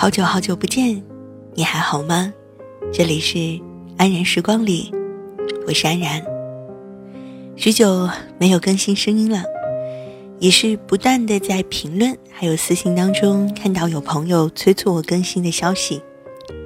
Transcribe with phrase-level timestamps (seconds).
[0.00, 1.02] 好久好久不见，
[1.54, 2.32] 你还好吗？
[2.92, 3.60] 这里是
[3.96, 4.94] 安然时光里，
[5.66, 6.22] 我是安然。
[7.56, 8.08] 许久
[8.38, 9.42] 没有更新声音了，
[10.38, 16.00] 也是不断的在评论还有私信当中看到有朋友催促我更新的消息。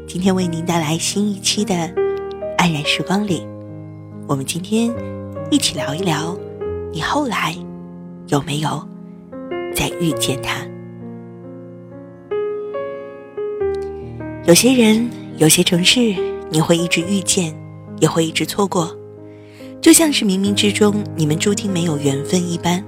[0.06, 1.74] 今天为您带来新一期的
[2.58, 3.46] 安然时光里，
[4.28, 4.94] 我们今天
[5.50, 6.36] 一起聊一聊，
[6.92, 7.56] 你后来
[8.26, 8.86] 有没有
[9.74, 10.70] 再遇见他？
[14.44, 16.16] 有些人，有些城市，
[16.50, 17.54] 你会一直遇见，
[18.00, 18.92] 也会一直错过，
[19.80, 22.84] 就像是冥冥之中你们注定没有缘分一般。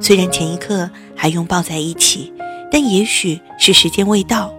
[0.00, 2.32] 虽然前一刻还拥抱在一起，
[2.68, 4.52] 但也许是时间未到，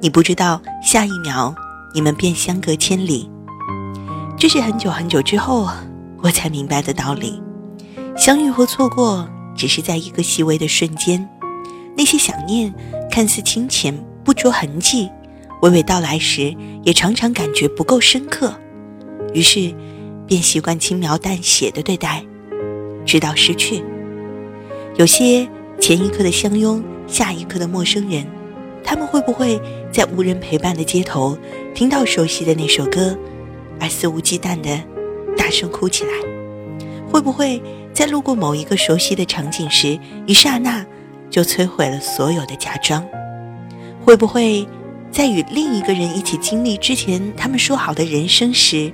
[0.00, 1.54] 你不知道下一秒
[1.94, 3.28] 你们便相隔千里。
[4.38, 5.68] 这是很久很久之后
[6.22, 7.42] 我才明白的道理。
[8.16, 11.28] 相遇或错过，只是在一个细微的瞬间。
[11.94, 12.72] 那些想念
[13.10, 15.10] 看似清浅，不着痕迹。
[15.60, 18.54] 娓娓道来时，也常常感觉不够深刻，
[19.34, 19.74] 于是
[20.26, 22.24] 便习惯轻描淡写的对待，
[23.04, 23.82] 直到失去。
[24.96, 25.48] 有些
[25.80, 28.24] 前一刻的相拥，下一刻的陌生人，
[28.84, 31.36] 他们会不会在无人陪伴的街头
[31.74, 33.16] 听到熟悉的那首歌，
[33.80, 34.80] 而肆无忌惮的
[35.36, 36.10] 大声哭起来？
[37.10, 37.60] 会不会
[37.92, 40.86] 在路过某一个熟悉的场景时，一刹那
[41.30, 43.04] 就摧毁了所有的假装？
[44.04, 44.64] 会不会？
[45.10, 48.92] 在与另一个人一起经历之前，他们说好的人生时，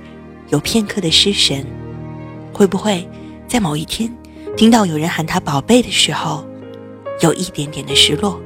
[0.49, 1.65] 有片刻的失神，
[2.51, 3.07] 会不会
[3.47, 4.11] 在某一天
[4.57, 6.45] 听到有人喊他宝贝的时候，
[7.21, 8.39] 有一点点的失落？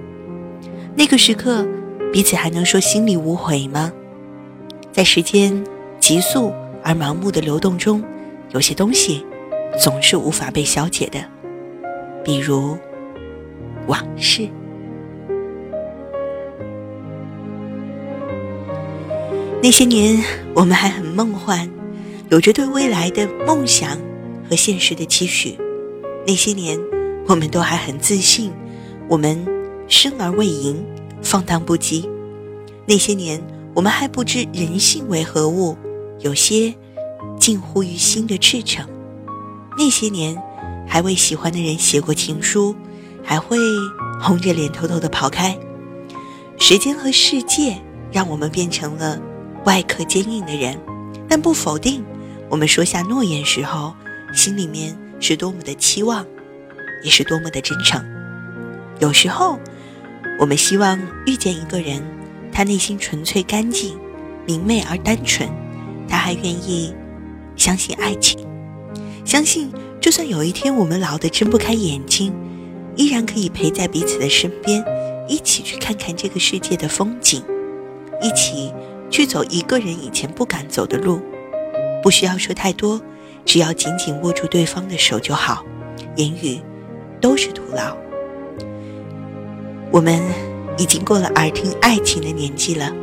[0.95, 1.65] 那个时刻，
[2.11, 3.93] 彼此还能说心里无悔吗？
[4.91, 5.63] 在时间
[5.99, 6.51] 急速
[6.83, 8.03] 而盲目的流动中，
[8.51, 9.25] 有些东西
[9.81, 11.23] 总是无法被消解的，
[12.25, 12.77] 比如
[13.87, 14.49] 往事。
[19.61, 20.23] 那些年，
[20.55, 21.69] 我们还很梦幻，
[22.29, 23.97] 有着对未来的梦想
[24.49, 25.57] 和现实的期许。
[26.25, 26.79] 那些年，
[27.27, 28.53] 我们都还很自信，
[29.09, 29.45] 我们
[29.89, 30.81] 生而为赢，
[31.21, 32.07] 放荡不羁。
[32.85, 35.77] 那些年，我们还不知人性为何物，
[36.21, 36.73] 有些
[37.37, 38.87] 近乎于心的赤诚。
[39.77, 40.41] 那些年，
[40.87, 42.73] 还为喜欢的人写过情书，
[43.21, 43.57] 还会
[44.21, 45.59] 红着脸偷偷的跑开。
[46.57, 47.75] 时间和世界
[48.09, 49.21] 让我们变成了。
[49.65, 50.77] 外壳坚硬的人，
[51.27, 52.03] 但不否定
[52.49, 53.93] 我们说下诺言时候，
[54.33, 56.25] 心里面是多么的期望，
[57.03, 58.03] 也是多么的真诚。
[58.99, 59.59] 有时候，
[60.39, 62.01] 我们希望遇见一个人，
[62.51, 63.97] 他内心纯粹干净、
[64.45, 65.47] 明媚而单纯，
[66.07, 66.93] 他还愿意
[67.55, 68.39] 相信爱情，
[69.25, 69.71] 相信
[70.01, 72.33] 就算有一天我们老得睁不开眼睛，
[72.95, 74.83] 依然可以陪在彼此的身边，
[75.27, 77.43] 一起去看看这个世界的风景，
[78.21, 78.71] 一起。
[79.09, 81.19] 去走一个人以前不敢走的路，
[82.03, 83.01] 不需要说太多，
[83.43, 85.65] 只要紧紧握住对方的手就好，
[86.15, 86.59] 言语
[87.19, 87.97] 都是徒劳。
[89.91, 90.21] 我们
[90.77, 92.93] 已经过了耳听爱情的年纪了，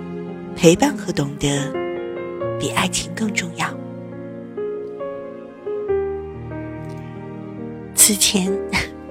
[0.55, 1.72] 陪伴和懂得
[2.61, 3.67] 比爱情更重要。
[7.97, 8.56] 此前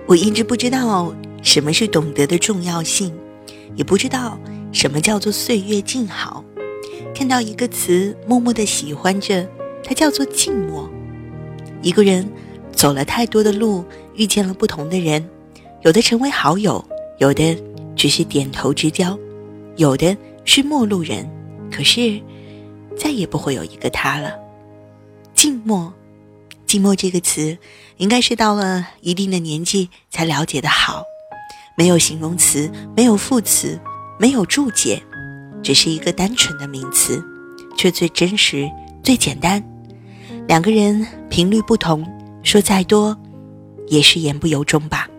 [0.06, 3.14] 我一直不知道什么是懂得的重要性，
[3.76, 4.40] 也不知道
[4.72, 6.45] 什么叫做岁月静好。
[7.14, 9.48] 看到一个词，默默的喜欢着，
[9.84, 10.90] 它叫做静默。
[11.82, 12.28] 一个人
[12.72, 13.86] 走了太多的路，
[14.16, 15.28] 遇见了不同的人，
[15.84, 16.84] 有的成为好友，
[17.20, 17.58] 有的
[17.96, 19.18] 只是点头之交，
[19.76, 21.30] 有的是陌路人。
[21.72, 22.22] 可是，
[22.98, 24.36] 再也不会有一个他了。
[25.34, 25.94] 静默，
[26.66, 27.58] 静默这个词，
[27.98, 31.04] 应该是到了一定的年纪才了解的好。
[31.78, 33.80] 没有形容词，没有副词，
[34.18, 35.04] 没有注解。
[35.66, 37.20] 只是一个单纯的名词，
[37.76, 38.70] 却最真实、
[39.02, 39.62] 最简单。
[40.48, 42.06] 两个人频率不同，
[42.44, 43.18] 说再多，
[43.88, 45.10] 也是言不由衷吧。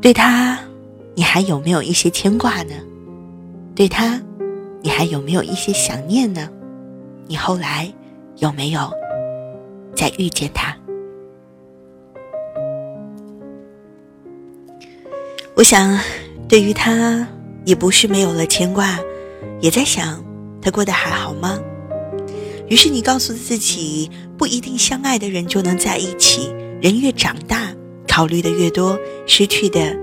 [0.00, 0.58] 对他，
[1.14, 2.72] 你还有没有一些牵挂呢？
[3.74, 4.18] 对他，
[4.80, 6.48] 你还有没有一些想念呢？
[7.26, 7.92] 你后来
[8.38, 8.90] 有没有
[9.94, 10.74] 再遇见他？
[15.54, 16.00] 我想，
[16.48, 17.28] 对于他。
[17.64, 18.98] 也不是没有了牵挂，
[19.60, 20.24] 也在想
[20.60, 21.58] 他过得还好吗？
[22.68, 26.54] 于是你告诉自己，不一定相爱的人就能在一起。
[26.80, 27.72] 人越长大，
[28.06, 29.96] 考虑的越多，失去的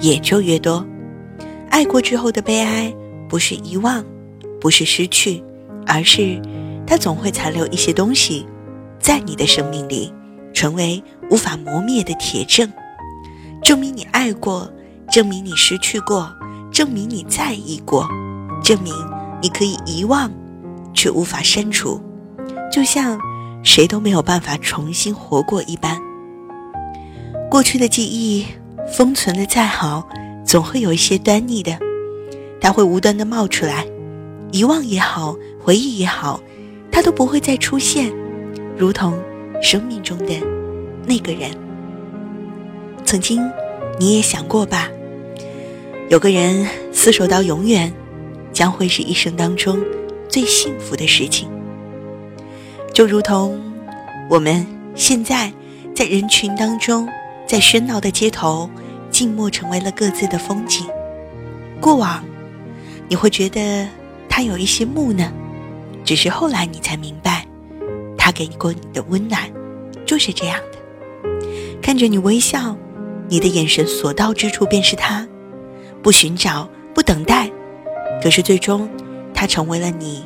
[0.00, 0.86] 也就越多。
[1.70, 2.94] 爱过之后的悲哀，
[3.28, 4.04] 不是遗忘，
[4.60, 5.42] 不是失去，
[5.86, 6.40] 而是
[6.86, 8.46] 它总会残留一些东西，
[9.00, 10.12] 在你的生命里，
[10.52, 12.72] 成为无法磨灭的铁证，
[13.62, 14.70] 证明你爱过，
[15.10, 16.32] 证明你失去过。
[16.78, 18.06] 证明你在意过，
[18.62, 18.94] 证明
[19.42, 20.30] 你可以遗忘，
[20.94, 22.00] 却无法删除，
[22.70, 23.18] 就像
[23.64, 26.00] 谁都没有办法重新活过一般。
[27.50, 28.46] 过去的记忆
[28.92, 30.08] 封存的再好，
[30.46, 31.76] 总会有一些端倪的，
[32.60, 33.84] 它会无端的冒出来，
[34.52, 36.38] 遗忘也好，回忆也好，
[36.92, 38.12] 它都不会再出现，
[38.76, 39.18] 如同
[39.60, 40.40] 生命中的
[41.08, 41.50] 那个人。
[43.04, 43.42] 曾经，
[43.98, 44.88] 你也想过吧？
[46.08, 47.92] 有个人厮守到永远，
[48.50, 49.78] 将会是一生当中
[50.26, 51.46] 最幸福的事情。
[52.94, 53.60] 就如同
[54.30, 55.52] 我们现在
[55.94, 57.06] 在人群当中，
[57.46, 58.70] 在喧闹的街头，
[59.10, 60.86] 静默成为了各自的风景。
[61.78, 62.24] 过往，
[63.06, 63.86] 你会觉得
[64.30, 65.30] 他有一些木讷，
[66.06, 67.46] 只是后来你才明白，
[68.16, 69.42] 他给过你的温暖
[70.06, 70.78] 就是这样的。
[71.82, 72.74] 看着你微笑。
[73.30, 75.27] 你的眼神所到之处便是他，
[76.02, 77.50] 不寻找，不等待，
[78.22, 78.88] 可是最终，
[79.34, 80.24] 他成为了你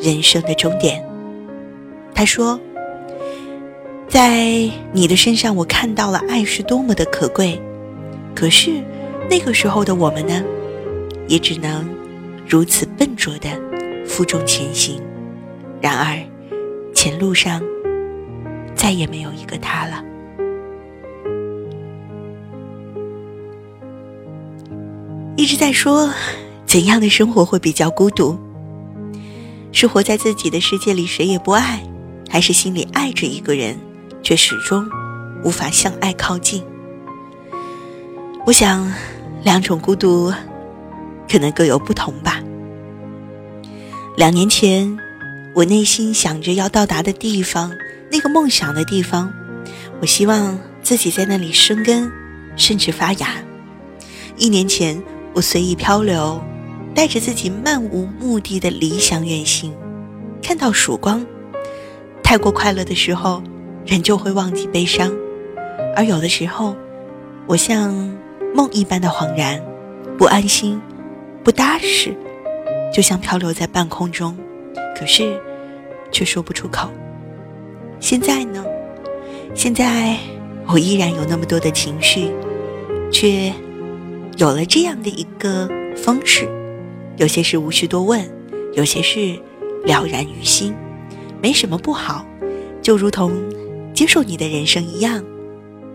[0.00, 1.04] 人生的终点。
[2.14, 2.60] 他说
[4.08, 7.60] ：“在你的身上，我看到了爱是多么的可贵。
[8.34, 8.70] 可是
[9.28, 10.42] 那个时候的我们呢，
[11.26, 11.88] 也只能
[12.46, 13.48] 如此笨拙的
[14.06, 15.00] 负重前行。
[15.80, 16.18] 然而，
[16.94, 17.62] 前路上
[18.74, 20.04] 再也没有一个他了。”
[25.50, 26.08] 是在说，
[26.64, 28.38] 怎样的生活会比较孤独？
[29.72, 31.82] 是活在自己的世界里，谁也不爱，
[32.28, 33.76] 还是心里爱着一个人，
[34.22, 34.88] 却始终
[35.42, 36.62] 无法向爱靠近？
[38.46, 38.92] 我想，
[39.42, 40.32] 两种孤独
[41.28, 42.40] 可能各有不同吧。
[44.16, 44.96] 两年前，
[45.56, 47.72] 我内心想着要到达的地方，
[48.12, 49.28] 那个梦想的地方，
[50.00, 52.08] 我希望自己在那里生根，
[52.54, 53.34] 甚至发芽。
[54.36, 55.02] 一年前。
[55.32, 56.40] 我随意漂流，
[56.94, 59.72] 带着自己漫无目的的理想远行，
[60.42, 61.24] 看到曙光。
[62.22, 63.42] 太过快乐的时候，
[63.86, 65.10] 人就会忘记悲伤；
[65.94, 66.74] 而有的时候，
[67.46, 67.94] 我像
[68.54, 69.60] 梦一般的恍然，
[70.18, 70.80] 不安心，
[71.44, 72.12] 不踏实，
[72.92, 74.36] 就像漂流在半空中，
[74.98, 75.40] 可是
[76.10, 76.90] 却说不出口。
[78.00, 78.64] 现在呢？
[79.54, 80.16] 现在
[80.66, 82.32] 我依然有那么多的情绪，
[83.12, 83.52] 却。
[84.40, 86.48] 有了这样的一个方式，
[87.18, 88.26] 有些事无需多问，
[88.72, 89.38] 有些事
[89.84, 90.74] 了然于心，
[91.42, 92.24] 没什么不好。
[92.80, 93.38] 就如同
[93.92, 95.22] 接受你的人生一样，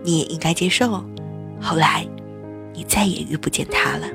[0.04, 1.04] 你也应该接受。
[1.60, 2.06] 后来，
[2.72, 4.06] 你再也遇不见他了。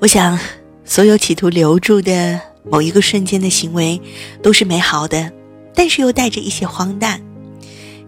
[0.00, 0.36] 我想，
[0.84, 4.00] 所有企图留住的某一个瞬间的行为，
[4.42, 5.30] 都是美好的。
[5.76, 7.22] 但是又带着一些荒诞。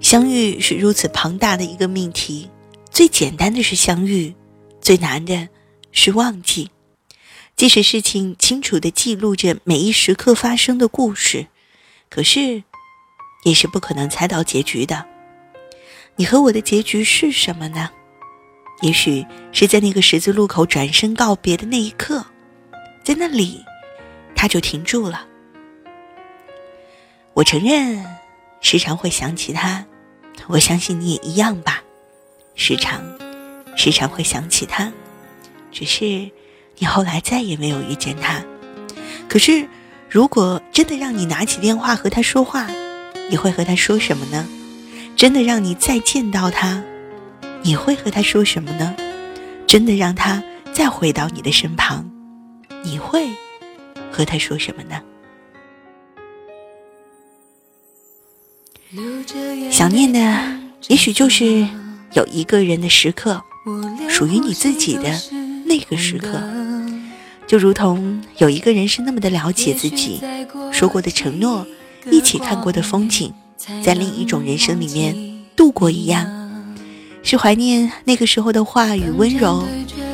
[0.01, 2.49] 相遇是如此庞大的一个命题，
[2.91, 4.35] 最简单的是相遇，
[4.81, 5.49] 最难的
[5.93, 6.71] 是忘记。
[7.55, 11.47] 即使事情清楚地记录着每一时刻发生的故事，
[12.09, 12.63] 可是
[13.45, 15.05] 也是不可能猜到结局的。
[16.17, 17.91] 你和我的结局是什么呢？
[18.81, 22.25] 也许是在那个十字路口转身告别的那一刻，
[23.03, 23.61] 在那里，
[24.37, 25.27] 他就停住了。
[27.39, 28.05] 我承认，
[28.61, 29.87] 时常会想起他，
[30.49, 31.85] 我相信你也一样吧。
[32.57, 33.01] 时常，
[33.77, 34.93] 时常会想起他，
[35.71, 36.29] 只是
[36.79, 38.43] 你后来再也没有遇见他。
[39.29, 39.69] 可是，
[40.09, 42.67] 如果真的让你拿起电话和他说话，
[43.31, 44.45] 你会和他说什么呢？
[45.15, 46.83] 真的让你再见到他，
[47.63, 48.97] 你会和他说什么呢？
[49.65, 50.43] 真的让他
[50.73, 52.11] 再回到你的身旁，
[52.83, 53.29] 你会
[54.11, 55.01] 和他说什么呢？
[59.71, 60.19] 想念的，
[60.89, 61.67] 也许就是
[62.15, 63.43] 有一个人的时刻，
[64.09, 65.03] 属于你自己的
[65.67, 66.43] 那个时刻，
[67.47, 70.21] 就如同有一个人是那么的了解自己，
[70.73, 71.67] 说过的承诺，
[72.11, 73.33] 一起看过的风景，
[73.85, 75.15] 在另一种人生里面
[75.55, 76.27] 度过一样。
[77.23, 79.67] 是怀念那个时候的话语温柔，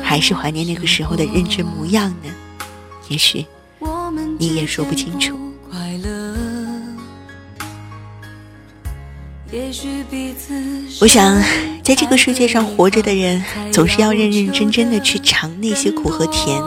[0.03, 2.33] 还是怀念那个时候的认真模样呢？
[3.07, 3.45] 也许
[4.37, 5.34] 你也说不清楚。
[11.01, 11.41] 我想，
[11.83, 16.61] 在这个世界上活着的人，总是要认认真真的去尝那些苦和甜，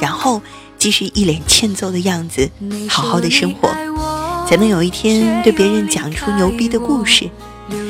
[0.00, 0.40] 然后
[0.78, 2.50] 继续一脸欠揍的样子，
[2.88, 3.68] 好好的生活，
[4.48, 7.28] 才能有一天对别人讲出牛逼的故事。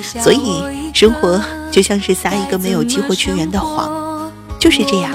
[0.02, 0.62] 所以，
[0.94, 5.12] 生活就像是撒一个没有机会去圆的谎，就是这样。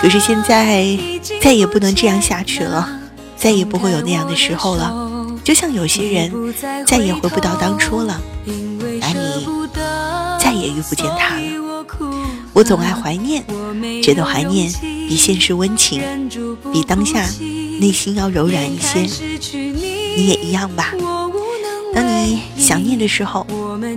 [0.00, 0.96] 可是现在
[1.40, 2.88] 再也不能这样下去了，
[3.36, 5.03] 再也不会有那样的时候了。
[5.44, 6.54] 就像有些人
[6.86, 9.46] 再也回不到当初了，而你
[10.42, 11.86] 再也遇不见他了。
[12.54, 13.44] 我总爱怀念，
[14.02, 14.72] 觉得怀念
[15.06, 16.00] 比现实温情，
[16.72, 17.28] 比当下
[17.78, 19.00] 内心要柔软一些。
[20.16, 20.94] 你也一样吧？
[21.94, 23.46] 当你想念的时候，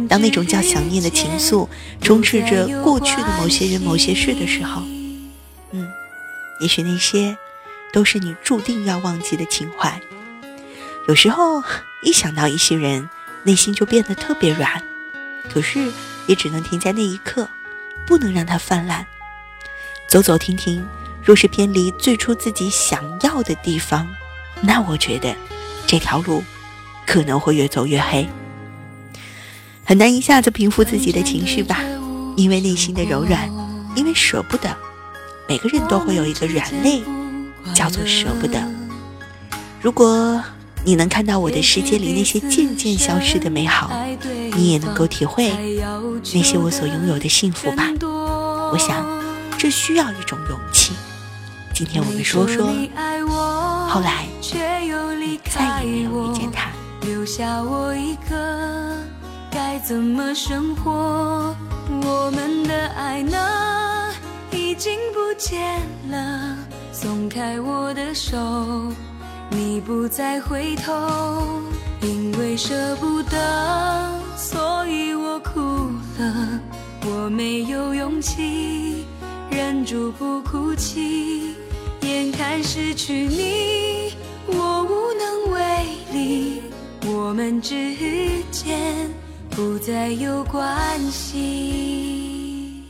[0.09, 1.67] 当那种叫想念的情愫
[2.01, 4.81] 充斥着过去的某些人、某些事的时候，
[5.71, 5.87] 嗯，
[6.59, 7.37] 也许那些
[7.93, 9.99] 都是你注定要忘记的情怀。
[11.07, 11.63] 有时候
[12.01, 13.09] 一想到一些人，
[13.43, 14.69] 内心就变得特别软，
[15.49, 15.89] 可是
[16.25, 17.47] 也只能停在那一刻，
[18.05, 19.07] 不能让它泛滥。
[20.09, 20.85] 走走停停，
[21.23, 24.05] 若是偏离最初自己想要的地方，
[24.59, 25.33] 那我觉得
[25.85, 26.43] 这条路
[27.05, 28.27] 可能会越走越黑，
[29.85, 31.79] 很难一下子平复自己的情绪吧。
[32.35, 33.49] 因为内心的柔软，
[33.95, 34.75] 因为舍不得，
[35.47, 37.01] 每个人都会有一个软肋，
[37.73, 38.61] 叫做舍不得。
[39.81, 40.43] 如果。
[40.87, 43.91] 你能看到我的世界里那些渐渐消失的美好，
[44.55, 45.51] 你也能够体会
[46.33, 47.83] 那些我所拥有的幸福吧。
[47.99, 49.05] 我想，
[49.57, 50.93] 这需要一种勇气。
[51.73, 52.67] 今天我们说说，
[53.89, 54.27] 后来
[55.43, 56.69] 再也没有遇见他。
[57.01, 58.97] 留下我一个，
[59.51, 61.53] 该怎么生活？
[61.89, 64.13] 我们的爱呢？
[64.51, 66.57] 已经不见了。
[66.93, 68.37] 松开我的手。
[69.49, 71.61] 你不再回头，
[72.01, 75.59] 因为舍不得，所以我哭
[76.19, 76.59] 了。
[77.09, 79.05] 我没有勇气
[79.49, 81.55] 忍住不哭泣，
[82.01, 84.13] 眼看失去你，
[84.47, 86.61] 我无能为力。
[87.05, 87.93] 我们之
[88.51, 89.09] 间
[89.51, 92.83] 不再有关系。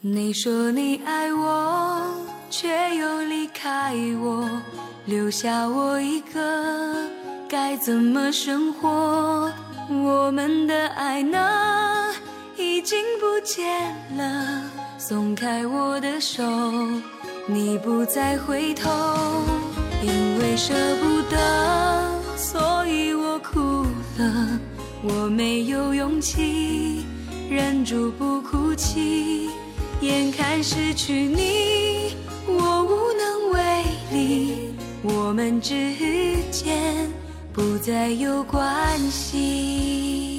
[0.00, 2.23] 你说你爱我，
[2.56, 3.92] 却又离开
[4.22, 4.48] 我。
[5.06, 7.10] 留下我一个，
[7.48, 9.50] 该怎么生活？
[9.90, 12.14] 我们的爱呢？
[12.56, 14.62] 已经不见了。
[14.98, 16.44] 松开我的手，
[17.48, 18.88] 你不再回头。
[20.00, 23.84] 因为舍不得，所以我哭
[24.16, 24.60] 了。
[25.02, 27.04] 我没有勇气
[27.50, 29.50] 忍住不哭泣，
[30.00, 32.03] 眼看失去你，
[35.60, 35.74] 之
[36.50, 37.10] 间
[37.52, 40.33] 不再有关系。